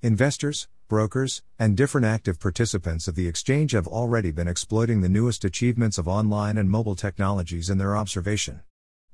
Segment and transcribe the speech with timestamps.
[0.00, 5.44] Investors, brokers, and different active participants of the exchange have already been exploiting the newest
[5.44, 8.60] achievements of online and mobile technologies in their observation.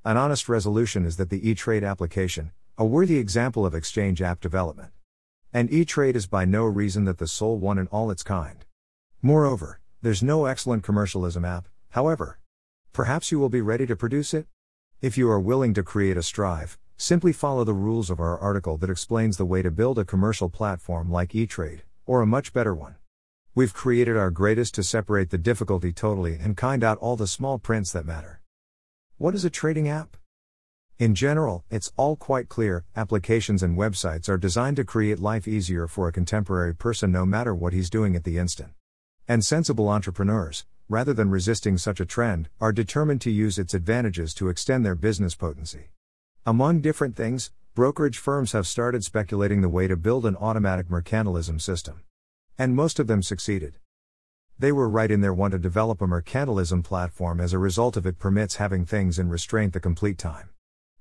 [0.04, 4.42] An honest resolution is that the e trade application, a worthy example of exchange app
[4.42, 4.90] development.
[5.54, 8.66] And e trade is by no reason that the sole one in all its kind.
[9.22, 12.38] Moreover, there's no excellent commercialism app, however.
[12.92, 14.48] Perhaps you will be ready to produce it?
[15.00, 18.76] If you are willing to create a strive, simply follow the rules of our article
[18.78, 22.74] that explains the way to build a commercial platform like eTrade, or a much better
[22.74, 22.96] one.
[23.54, 27.58] We've created our greatest to separate the difficulty totally and kind out all the small
[27.58, 28.40] prints that matter.
[29.16, 30.16] What is a trading app?
[30.98, 35.88] In general, it's all quite clear applications and websites are designed to create life easier
[35.88, 38.70] for a contemporary person no matter what he's doing at the instant.
[39.26, 44.34] And sensible entrepreneurs, rather than resisting such a trend, are determined to use its advantages
[44.34, 45.90] to extend their business potency.
[46.46, 51.58] Among different things, brokerage firms have started speculating the way to build an automatic mercantilism
[51.58, 52.02] system.
[52.58, 53.78] And most of them succeeded.
[54.58, 58.04] They were right in their want to develop a mercantilism platform as a result of
[58.04, 60.50] it permits having things in restraint the complete time.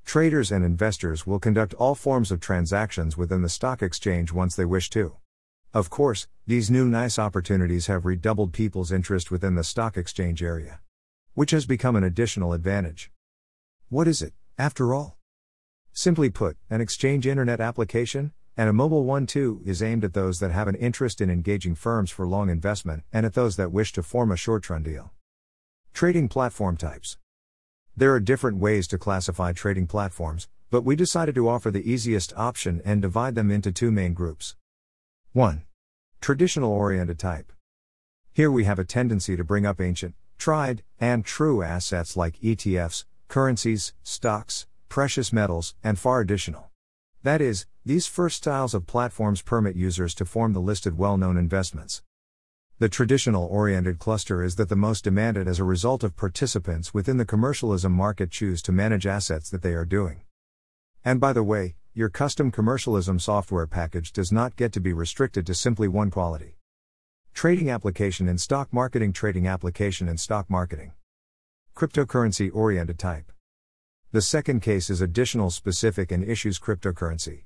[0.06, 4.64] Traders and investors will conduct all forms of transactions within the stock exchange once they
[4.64, 5.18] wish to.
[5.74, 10.80] Of course, these new nice opportunities have redoubled people's interest within the stock exchange area.
[11.34, 13.12] Which has become an additional advantage.
[13.90, 15.18] What is it, after all?
[15.96, 20.40] Simply put, an exchange internet application, and a mobile one too, is aimed at those
[20.40, 23.94] that have an interest in engaging firms for long investment and at those that wish
[23.94, 25.14] to form a short run deal.
[25.94, 27.18] Trading platform types.
[27.96, 32.34] There are different ways to classify trading platforms, but we decided to offer the easiest
[32.36, 34.56] option and divide them into two main groups.
[35.34, 35.62] 1.
[36.22, 37.52] Traditional oriented type.
[38.34, 43.06] Here we have a tendency to bring up ancient, tried, and true assets like ETFs,
[43.28, 46.70] currencies, stocks, precious metals, and far additional.
[47.24, 51.36] That is, these first styles of platforms permit users to form the listed well known
[51.36, 52.04] investments.
[52.78, 57.18] The traditional oriented cluster is that the most demanded as a result of participants within
[57.18, 60.22] the commercialism market choose to manage assets that they are doing.
[61.04, 65.48] And by the way, your custom commercialism software package does not get to be restricted
[65.48, 66.60] to simply one quality.
[67.34, 70.92] Trading application in stock marketing, trading application in stock marketing.
[71.76, 73.33] Cryptocurrency oriented type.
[74.14, 77.44] The second case is additional specific and issues cryptocurrency.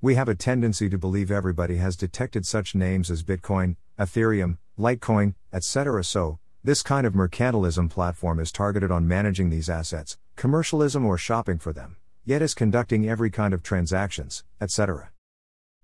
[0.00, 5.34] We have a tendency to believe everybody has detected such names as Bitcoin, Ethereum, Litecoin,
[5.52, 6.02] etc.
[6.04, 11.58] So, this kind of mercantilism platform is targeted on managing these assets, commercialism or shopping
[11.58, 15.10] for them yet is conducting every kind of transactions, etc.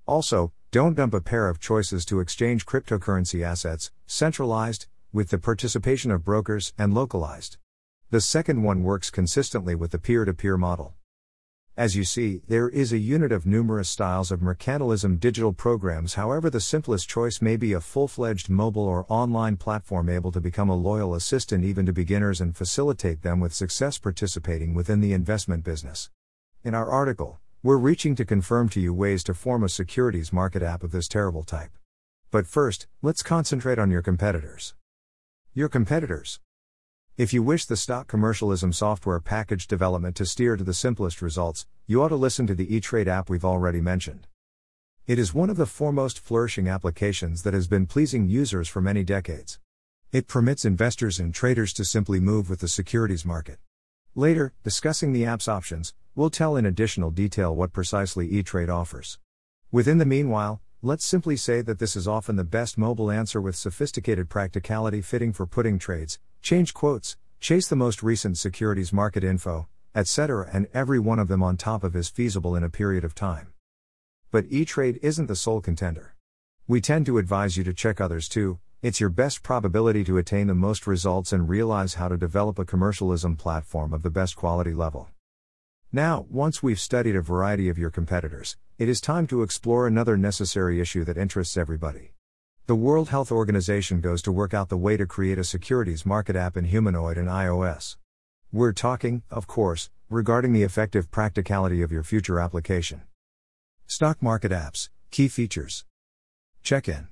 [0.06, 6.10] Also, don't dump a pair of choices to exchange cryptocurrency assets, centralized, with the participation
[6.10, 7.58] of brokers, and localized.
[8.12, 10.94] The second one works consistently with the peer to peer model.
[11.76, 16.14] As you see, there is a unit of numerous styles of mercantilism digital programs.
[16.14, 20.40] However, the simplest choice may be a full fledged mobile or online platform able to
[20.40, 25.12] become a loyal assistant even to beginners and facilitate them with success participating within the
[25.12, 26.10] investment business.
[26.64, 30.64] In our article, we're reaching to confirm to you ways to form a securities market
[30.64, 31.70] app of this terrible type.
[32.32, 34.74] But first, let's concentrate on your competitors.
[35.54, 36.40] Your competitors.
[37.16, 41.66] If you wish the stock commercialism software package development to steer to the simplest results,
[41.86, 44.26] you ought to listen to the eTrade app we've already mentioned.
[45.06, 49.04] It is one of the foremost flourishing applications that has been pleasing users for many
[49.04, 49.58] decades.
[50.12, 53.58] It permits investors and traders to simply move with the securities market.
[54.14, 59.18] Later, discussing the app's options, we'll tell in additional detail what precisely eTrade offers.
[59.70, 63.54] Within the meanwhile, let's simply say that this is often the best mobile answer with
[63.54, 69.68] sophisticated practicality fitting for putting trades, change quotes, chase the most recent securities market info,
[69.94, 73.14] etc., and every one of them on top of is feasible in a period of
[73.14, 73.52] time.
[74.30, 76.14] But eTrade isn't the sole contender.
[76.66, 80.46] We tend to advise you to check others too, it's your best probability to attain
[80.46, 84.72] the most results and realize how to develop a commercialism platform of the best quality
[84.72, 85.10] level.
[85.92, 90.16] Now, once we've studied a variety of your competitors, it is time to explore another
[90.16, 92.12] necessary issue that interests everybody.
[92.68, 96.36] The World Health Organization goes to work out the way to create a securities market
[96.36, 97.96] app in humanoid and iOS.
[98.52, 103.02] We're talking, of course, regarding the effective practicality of your future application.
[103.88, 105.84] Stock market apps, key features.
[106.62, 107.08] Check in.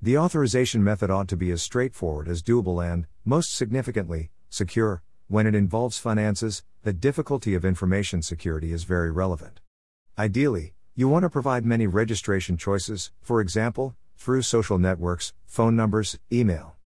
[0.00, 5.02] The authorization method ought to be as straightforward as doable and, most significantly, secure.
[5.28, 9.58] When it involves finances, the difficulty of information security is very relevant.
[10.18, 16.18] Ideally, you want to provide many registration choices, for example, through social networks, phone numbers,
[16.30, 16.76] email.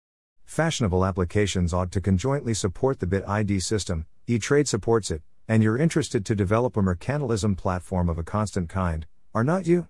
[0.45, 6.25] Fashionable applications ought to conjointly support the BitID system, eTrade supports it, and you're interested
[6.25, 9.05] to develop a mercantilism platform of a constant kind,
[9.35, 9.89] are not you?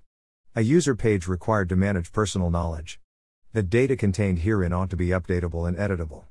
[0.57, 2.99] A user page required to manage personal knowledge.
[3.53, 6.25] The data contained herein ought to be updatable and editable.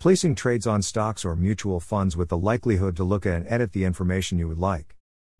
[0.00, 3.72] Placing trades on stocks or mutual funds with the likelihood to look at and edit
[3.72, 4.94] the information you would like.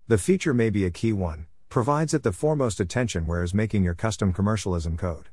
[0.09, 3.95] The feature may be a key one, provides it the foremost attention whereas making your
[3.95, 5.29] custom commercialism code.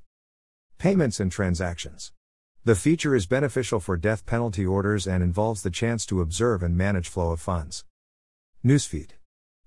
[0.78, 2.12] Payments and transactions.
[2.66, 6.78] The feature is beneficial for death penalty orders and involves the chance to observe and
[6.78, 7.84] manage flow of funds.
[8.64, 9.14] Newsfeed.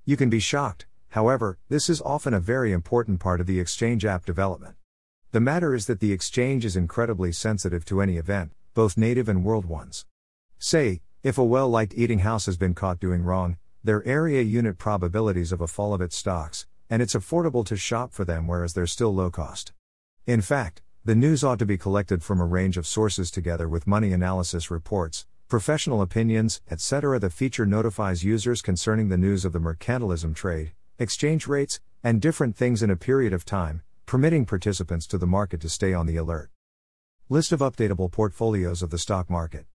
[0.05, 4.05] You can be shocked, however, this is often a very important part of the Exchange
[4.05, 4.77] app development.
[5.33, 9.43] The matter is that the Exchange is incredibly sensitive to any event, both native and
[9.43, 10.07] world ones.
[10.61, 14.79] Say, if a well liked eating house has been caught doing wrong, their area unit
[14.79, 18.75] probabilities of a fall of its stocks, and it's affordable to shop for them whereas
[18.75, 19.73] they're still low cost.
[20.29, 23.89] In fact, the news ought to be collected from a range of sources together with
[23.89, 27.19] money analysis reports, professional opinions, etc.
[27.19, 30.71] The feature notifies users concerning the news of the mercantilism trade,
[31.01, 35.61] exchange rates, and different things in a period of time, permitting participants to the market
[35.63, 36.49] to stay on the alert.
[37.31, 39.67] List of updatable portfolios of the stock market.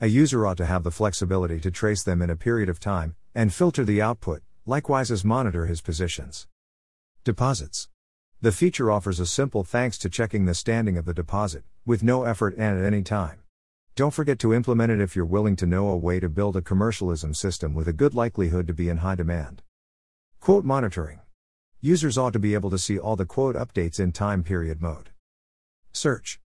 [0.00, 3.14] A user ought to have the flexibility to trace them in a period of time
[3.32, 6.48] and filter the output, likewise as monitor his positions.
[7.22, 7.88] Deposits.
[8.40, 12.24] The feature offers a simple thanks to checking the standing of the deposit, with no
[12.24, 13.38] effort and at any time.
[13.94, 16.60] Don't forget to implement it if you're willing to know a way to build a
[16.60, 19.62] commercialism system with a good likelihood to be in high demand.
[20.40, 21.20] Quote monitoring.
[21.80, 25.10] Users ought to be able to see all the quote updates in time period mode.
[25.92, 26.40] Search.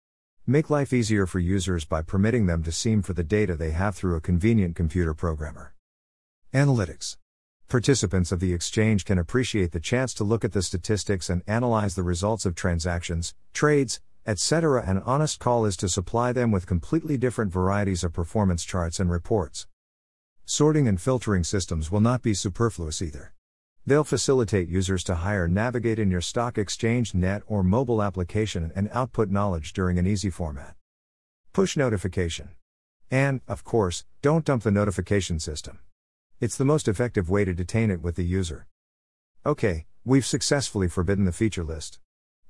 [0.51, 3.95] Make life easier for users by permitting them to seam for the data they have
[3.95, 5.73] through a convenient computer programmer.
[6.53, 7.15] Analytics.
[7.69, 11.95] Participants of the exchange can appreciate the chance to look at the statistics and analyze
[11.95, 14.83] the results of transactions, trades, etc.
[14.85, 19.09] An honest call is to supply them with completely different varieties of performance charts and
[19.09, 19.67] reports.
[20.43, 23.31] Sorting and filtering systems will not be superfluous either.
[23.85, 28.89] They'll facilitate users to hire navigate in your stock exchange net or mobile application and
[28.93, 30.75] output knowledge during an easy format.
[31.51, 32.49] Push notification.
[33.09, 35.79] And, of course, don't dump the notification system.
[36.39, 38.67] It's the most effective way to detain it with the user.
[39.45, 41.99] Okay, we've successfully forbidden the feature list.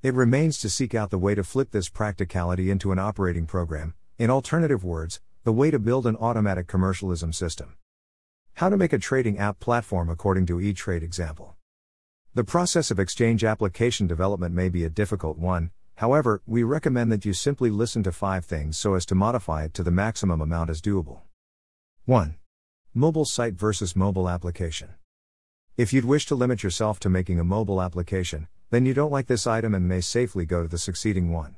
[0.04, 3.94] It remains to seek out the way to flip this practicality into an operating program,
[4.18, 7.78] in alternative words, the way to build an automatic commercialism system.
[8.56, 11.56] How to make a trading app platform according to E-Trade example.
[12.34, 17.26] The process of exchange application development may be a difficult one, however, we recommend that
[17.26, 20.70] you simply listen to five things so as to modify it to the maximum amount
[20.70, 21.22] as doable.
[22.06, 22.36] 1.
[22.94, 24.90] Mobile site versus mobile application.
[25.76, 29.28] If you'd wish to limit yourself to making a mobile application, then you don't like
[29.28, 31.56] this item and may safely go to the succeeding one.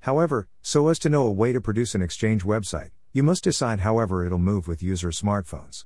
[0.00, 3.80] However, so as to know a way to produce an exchange website, you must decide
[3.80, 5.84] however it'll move with user smartphones.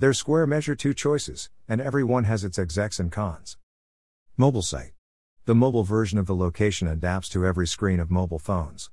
[0.00, 3.56] Their square measure two choices, and every one has its execs and cons.
[4.36, 4.92] Mobile site.
[5.44, 8.90] The mobile version of the location adapts to every screen of mobile phones.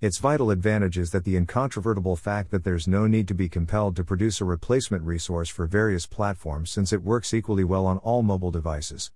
[0.00, 3.96] Its vital advantage is that the incontrovertible fact that there's no need to be compelled
[3.96, 8.22] to produce a replacement resource for various platforms since it works equally well on all
[8.22, 9.10] mobile devices.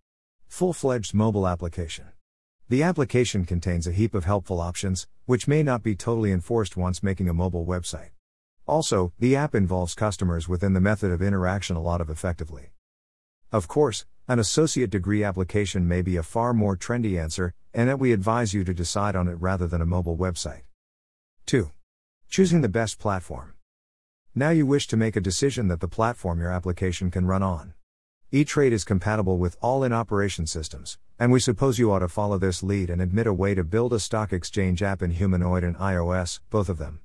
[0.48, 2.06] Full fledged mobile application.
[2.68, 7.00] The application contains a heap of helpful options, which may not be totally enforced once
[7.00, 8.10] making a mobile website.
[8.68, 12.70] Also, the app involves customers within the method of interaction a lot of effectively.
[13.50, 17.98] Of course, an associate degree application may be a far more trendy answer, and that
[17.98, 20.64] we advise you to decide on it rather than a mobile website.
[21.46, 21.70] 2.
[22.28, 23.54] Choosing the best platform.
[24.34, 27.72] Now you wish to make a decision that the platform your application can run on.
[28.32, 32.36] E-Trade is compatible with all in operation systems, and we suppose you ought to follow
[32.36, 35.76] this lead and admit a way to build a stock exchange app in Humanoid and
[35.78, 37.00] iOS, both of them.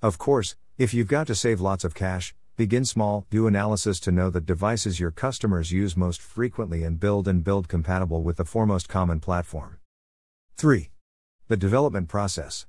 [0.00, 4.10] Of course, if you've got to save lots of cash, begin small, do analysis to
[4.10, 8.44] know the devices your customers use most frequently and build and build compatible with the
[8.44, 9.78] foremost common platform.
[10.56, 10.90] 3.
[11.46, 12.66] The development process.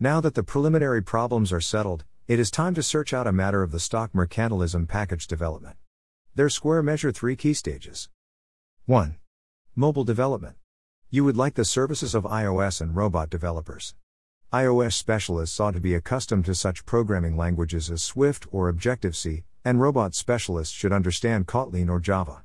[0.00, 3.62] Now that the preliminary problems are settled, it is time to search out a matter
[3.62, 5.76] of the stock mercantilism package development.
[6.34, 8.08] There's square measure three key stages.
[8.86, 9.18] 1.
[9.74, 10.56] Mobile development.
[11.10, 13.94] You would like the services of iOS and robot developers
[14.52, 19.42] iOS specialists ought to be accustomed to such programming languages as Swift or Objective C,
[19.64, 22.44] and robot specialists should understand Kotlin or Java.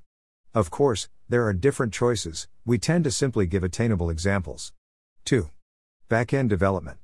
[0.54, 4.74] Of course, there are different choices, we tend to simply give attainable examples.
[5.26, 5.52] 2.
[6.10, 6.98] Backend development.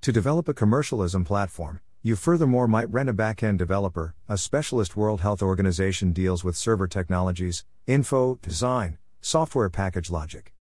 [0.00, 5.20] To develop a commercialism platform, you furthermore might rent a backend developer, a specialist World
[5.20, 10.54] Health Organization deals with server technologies, info, design, software package logic.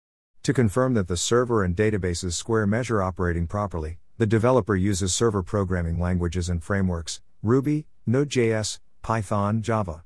[0.45, 5.41] To confirm that the server and databases square measure operating properly, the developer uses server
[5.41, 10.03] programming languages and frameworks Ruby, Node.js, Python, Java.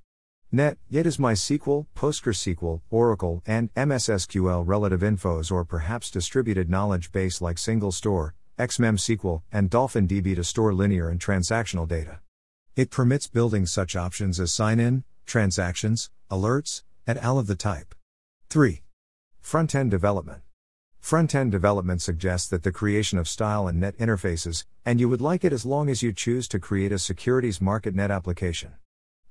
[0.49, 7.41] Net, yet is MySQL, PostgreSQL, Oracle, and MSSQL relative infos or perhaps distributed knowledge base
[7.41, 12.21] like SingleStore, XMEM SQL, and DolphinDB to store linear and transactional data.
[12.77, 17.39] It permits building such options as sign in, transactions, alerts, et al.
[17.39, 17.93] of the type.
[18.49, 18.83] 3.
[19.41, 20.41] Front end development.
[20.99, 25.21] Front end development suggests that the creation of style and net interfaces, and you would
[25.21, 28.73] like it as long as you choose to create a securities market net application.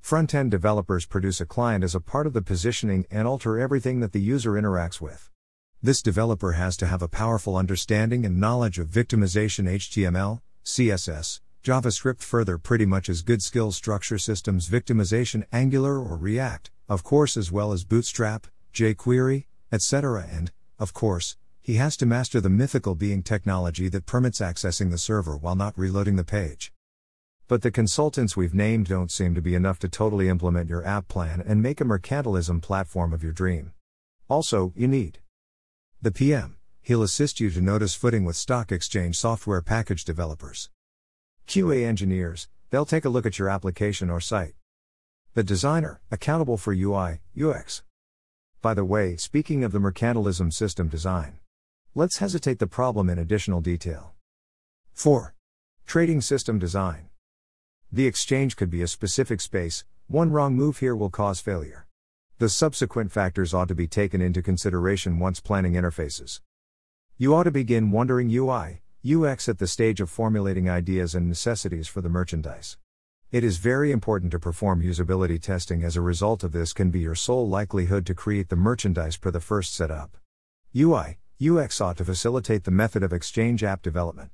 [0.00, 4.00] Front end developers produce a client as a part of the positioning and alter everything
[4.00, 5.30] that the user interacts with.
[5.82, 12.22] This developer has to have a powerful understanding and knowledge of victimization HTML, CSS, JavaScript
[12.22, 17.52] further pretty much as good skills structure systems victimization Angular or React, of course as
[17.52, 20.26] well as Bootstrap, jQuery, etc.
[20.30, 24.96] and, of course, he has to master the mythical being technology that permits accessing the
[24.96, 26.72] server while not reloading the page.
[27.46, 31.08] But the consultants we've named don't seem to be enough to totally implement your app
[31.08, 33.72] plan and make a mercantilism platform of your dream.
[34.28, 35.20] Also, you need
[36.00, 36.56] the PM.
[36.82, 40.70] He'll assist you to notice footing with stock exchange software package developers.
[41.46, 44.54] QA engineers, they'll take a look at your application or site.
[45.34, 47.82] The designer, accountable for UI, UX.
[48.60, 51.38] By the way, speaking of the mercantilism system design,
[51.98, 54.12] Let's hesitate the problem in additional detail.
[54.92, 55.34] 4.
[55.84, 57.08] Trading system design.
[57.90, 61.88] The exchange could be a specific space, one wrong move here will cause failure.
[62.38, 66.40] The subsequent factors ought to be taken into consideration once planning interfaces.
[67.16, 71.88] You ought to begin wondering UI, UX at the stage of formulating ideas and necessities
[71.88, 72.76] for the merchandise.
[73.30, 77.00] It is very important to perform usability testing as a result of this can be
[77.00, 80.16] your sole likelihood to create the merchandise per the first setup.
[80.75, 84.30] UI, UX ought to facilitate the method of exchange app development.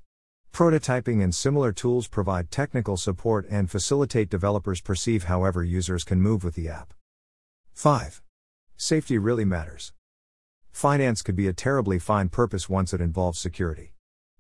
[0.53, 6.45] Prototyping and similar tools provide technical support and facilitate developers perceive however users can move
[6.45, 6.95] with the app.
[7.73, 8.23] 5.
[8.77, 9.93] Safety really matters.
[10.71, 13.95] Finance could be a terribly fine purpose once it involves security.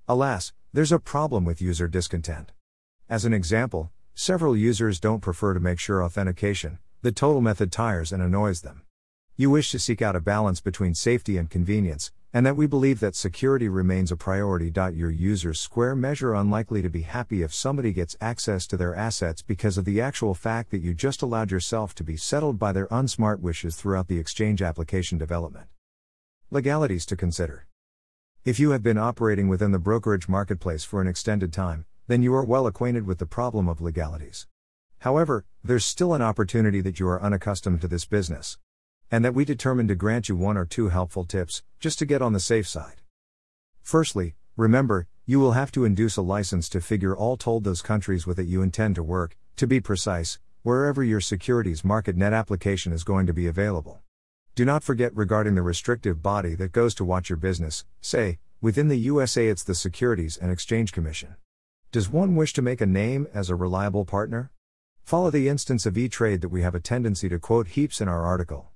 [0.07, 2.53] Alas, there's a problem with user discontent.
[3.09, 8.13] As an example, several users don't prefer to make sure authentication, the total method tires
[8.13, 8.83] and annoys them.
[9.37, 13.01] You wish to seek out a balance between safety and convenience, and that we believe
[13.01, 14.73] that security remains a priority.
[14.95, 19.43] Your users square measure unlikely to be happy if somebody gets access to their assets
[19.43, 22.87] because of the actual fact that you just allowed yourself to be settled by their
[22.89, 25.67] unsmart wishes throughout the exchange application development.
[26.53, 27.67] Legalities to consider.
[28.45, 32.35] If you have been operating within the brokerage marketplace for an extended time, then you
[32.35, 34.47] are well acquainted with the problem of legalities.
[34.99, 38.59] However, there's still an opportunity that you are unaccustomed to this business
[39.11, 42.21] and that we determined to grant you one or two helpful tips, just to get
[42.21, 43.01] on the safe side.
[43.81, 48.27] Firstly, remember, you will have to induce a license to figure all told those countries
[48.27, 52.93] with it you intend to work, to be precise, wherever your securities market net application
[52.93, 54.01] is going to be available.
[54.55, 58.89] Do not forget regarding the restrictive body that goes to watch your business, say, within
[58.89, 61.37] the USA it's the Securities and Exchange Commission.
[61.95, 64.51] Does one wish to make a name as a reliable partner?
[65.05, 68.09] Follow the instance of E Trade that we have a tendency to quote heaps in
[68.09, 68.73] our article.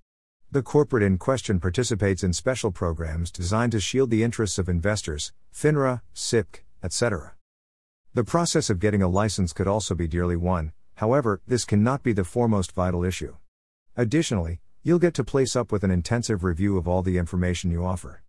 [0.52, 5.32] The corporate in question participates in special programs designed to shield the interests of investors,
[5.52, 7.34] FINRA, SIPC, etc.
[8.14, 12.12] The process of getting a license could also be dearly won, however, this cannot be
[12.12, 13.34] the foremost vital issue.
[13.96, 17.84] Additionally, you'll get to place up with an intensive review of all the information you
[17.84, 18.22] offer.